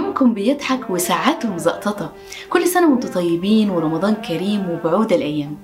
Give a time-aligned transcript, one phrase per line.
[0.00, 2.12] قلوبكم بيضحك وساعاتهم مزقططة
[2.50, 5.56] كل سنة وأنتم طيبين ورمضان كريم وبعود الأيام.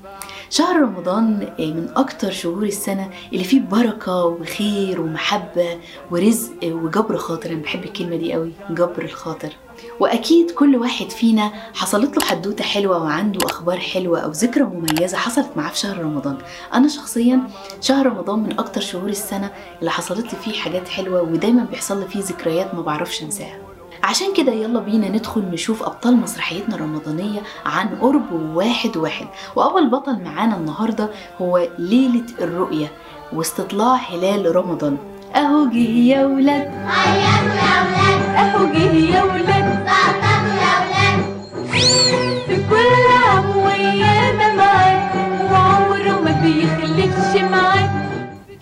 [0.50, 5.78] شهر رمضان من أكتر شهور السنة اللي فيه بركة وخير ومحبة
[6.10, 7.50] ورزق وجبر خاطر.
[7.50, 9.52] أنا بحب الكلمة دي قوي جبر الخاطر.
[10.00, 15.50] وأكيد كل واحد فينا حصلت له حدوتة حلوة وعنده أخبار حلوة أو ذكرى مميزة حصلت
[15.56, 16.38] معاه في شهر رمضان.
[16.74, 17.40] أنا شخصيا
[17.80, 22.08] شهر رمضان من أكتر شهور السنة اللي حصلت لي فيه حاجات حلوة ودايما بيحصل لي
[22.08, 23.71] فيه ذكريات ما بعرفش أنساها.
[24.02, 29.26] عشان كده يلا بينا ندخل نشوف أبطال مسرحيتنا الرمضانية عن قرب واحد واحد.
[29.56, 31.10] وأول بطل معانا النهاردة
[31.40, 32.92] هو ليلة الرؤية
[33.32, 34.96] واستطلاع هلال رمضان.
[35.36, 36.70] أهو جه يا ولاد.
[38.36, 39.86] أهو جه يا ولاد.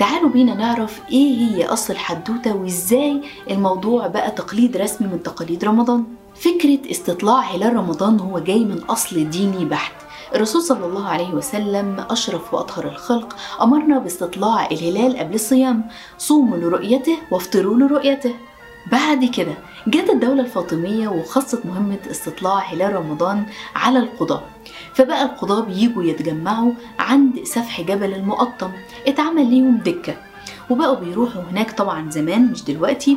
[0.01, 6.05] تعالوا بينا نعرف إيه هي أصل الحدوتة وإزاي الموضوع بقى تقليد رسمي من تقاليد رمضان.
[6.34, 9.92] فكرة استطلاع هلال رمضان هو جاي من أصل ديني بحت.
[10.34, 15.89] الرسول صلى الله عليه وسلم أشرف وأطهر الخلق أمرنا باستطلاع الهلال قبل الصيام.
[16.19, 18.35] صوموا لرؤيته وافطروا لرؤيته.
[18.86, 19.55] بعد كده
[19.86, 24.42] جت الدولة الفاطمية وخصت مهمة استطلاع هلال رمضان على القضاة.
[24.95, 28.70] فبقى القضاة بيجوا يتجمعوا عند سفح جبل المقطم.
[29.06, 30.17] اتعمل ليهم دكة.
[30.70, 33.17] وبقوا بيروحوا هناك طبعا زمان مش دلوقتي.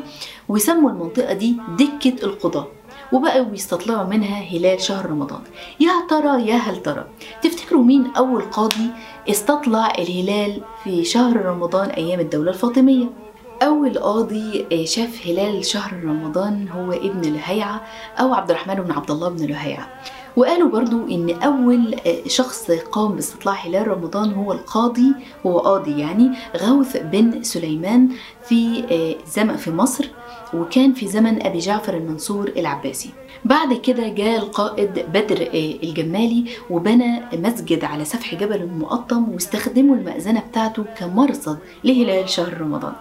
[0.49, 2.67] ويسموا المنطقة دي دكة القضاة.
[3.11, 5.41] وبقوا بيستطلعوا منها هلال شهر رمضان.
[5.79, 7.05] يا ترى يا هل ترى
[7.41, 8.89] تفتكروا مين أول قاضي
[9.29, 13.22] استطلع الهلال في شهر رمضان أيام الدولة الفاطمية؟
[13.61, 17.81] أول قاضي شاف هلال شهر رمضان هو ابن لهيعة
[18.19, 19.89] أو عبد الرحمن بن عبد الله بن لهيعة.
[20.37, 21.95] وقالوا برضو إن أول
[22.27, 25.13] شخص قام باستطلاع هلال رمضان هو القاضي
[25.45, 28.09] هو قاضي يعني غوث بن سليمان
[28.43, 28.83] في
[29.27, 30.05] زمن في مصر
[30.53, 33.09] وكان في زمن أبي جعفر المنصور العباسي.
[33.45, 40.83] بعد كده جاء القائد بدر الجمالي وبنى مسجد على سفح جبل المقطم واستخدموا المأذنة بتاعته
[40.97, 42.93] كمرصد لهلال شهر رمضان.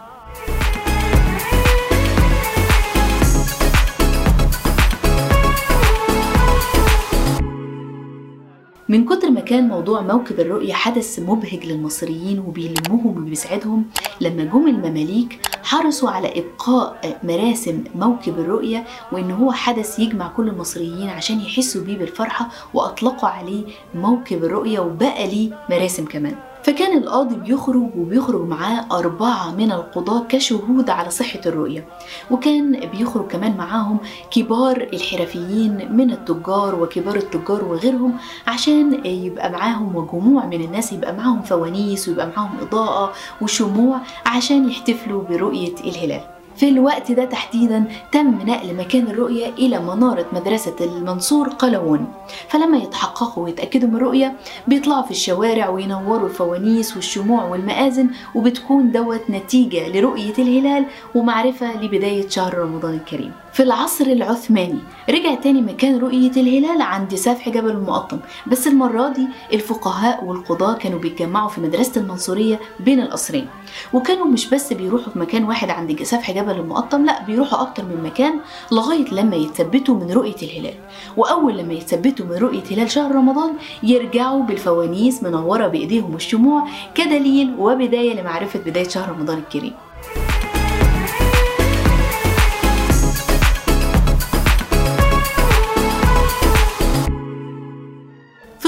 [8.89, 13.85] من كتر ما كان موضوع موكب الرؤية حدث مبهج للمصريين وبيلمهم وبيسعدهم
[14.21, 21.09] لما جم المماليك حرصوا على إبقاء مراسم موكب الرؤية وإن هو حدث يجمع كل المصريين
[21.09, 26.35] عشان يحسوا بيه بالفرحة وأطلقوا عليه موكب الرؤية وبقى ليه مراسم كمان.
[26.63, 31.85] فكان القاضي بيخرج وبيخرج معاه أربعة من القضاة كشهود على صحة الرؤية
[32.31, 33.99] وكان بيخرج كمان معاهم
[34.31, 41.43] كبار الحرفيين من التجار وكبار التجار وغيرهم عشان يبقى معاهم وجموع من الناس يبقى معاهم
[41.43, 43.13] فوانيس ويبقى معاهم إضاءة
[43.43, 46.21] وشموع عشان يحتفلوا برؤية الهلال.
[46.57, 52.07] في الوقت ده تحديدا تم نقل مكان الرؤية إلى منارة مدرسة المنصور قلاوون
[52.49, 54.37] فلما يتحققوا ويتأكدوا من الرؤية
[54.69, 62.59] بيطلعوا في الشوارع وينوروا الفوانيس والشموع والمآذن وبتكون دوت نتيجة لرؤية الهلال ومعرفة لبداية شهر
[62.59, 63.33] رمضان الكريم.
[63.53, 64.79] في العصر العثماني
[65.11, 70.99] رجع تاني مكان رؤية الهلال عند سفح جبل المقطم بس المرة دي الفقهاء والقضاة كانوا
[70.99, 73.47] بيتجمعوا في مدرسة المنصورية بين القصرين
[73.93, 78.03] وكانوا مش بس بيروحوا في مكان واحد عند سفح جبل المقطم لا بيروحوا أكتر من
[78.05, 78.41] مكان
[78.73, 80.75] لغاية لما يتثبتوا من رؤية الهلال.
[81.17, 88.21] وأول لما يتثبتوا من رؤية هلال شهر رمضان يرجعوا بالفوانيس منورة بإيديهم والشموع كدليل وبداية
[88.21, 89.73] لمعرفة بداية شهر رمضان الكريم.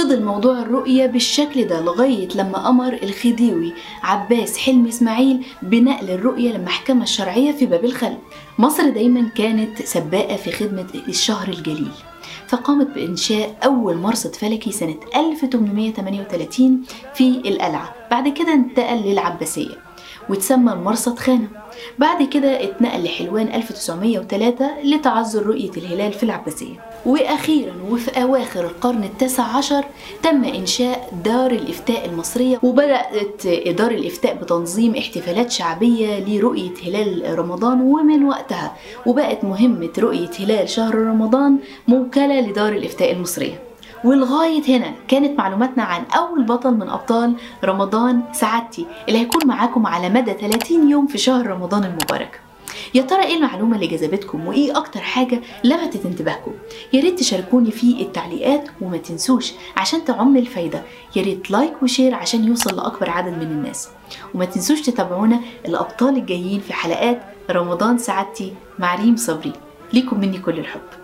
[0.05, 3.73] فضل موضوع الرؤية بالشكل ده لغاية لما أمر الخديوي
[4.03, 8.19] عباس حلمي إسماعيل بنقل الرؤية للمحكمة الشرعية في باب الخلق.
[8.59, 11.91] مصر دايما كانت سباقة في خدمة الشهر الجليل
[12.49, 16.83] فقامت بإنشاء أول مرصد فلكي سنة 1838
[17.15, 17.95] في القلعة.
[18.11, 19.75] بعد كده انتقل للعباسية.
[20.29, 21.49] وتسمى المرصد خانة.
[21.99, 26.77] بعد كده اتنقل لحلوان 1903 لتعذر رؤية الهلال في العباسية.
[27.07, 29.85] وأخيرا وفي أواخر القرن التاسع عشر
[30.23, 38.25] تم إنشاء دار الإفتاء المصرية وبدأت دار الإفتاء بتنظيم احتفالات شعبية لرؤية هلال رمضان ومن
[38.25, 38.77] وقتها.
[39.07, 41.59] وبقت مهمة رؤية هلال شهر رمضان
[41.89, 43.74] موكلة لدار الإفتاء المصرية.
[44.05, 47.35] ولغاية هنا كانت معلوماتنا عن أول بطل من أبطال
[47.65, 52.41] رمضان سعادتي اللي هيكون معاكم على مدى 30 يوم في شهر رمضان المبارك.
[52.95, 56.53] يا ترى إيه المعلومة اللي جذبتكم وإيه أكتر حاجة لفتت انتباهكم؟
[56.93, 60.83] يا ريت تشاركوني في التعليقات وما تنسوش عشان تعم الفايدة.
[61.17, 63.89] يا ريت like و share عشان يوصل لأكبر عدد من الناس.
[64.35, 69.53] وما تنسوش تتابعونا الأبطال الجايين في حلقات رمضان سعادتي مع ريم صبري.
[69.93, 71.04] ليكم مني كل الحب.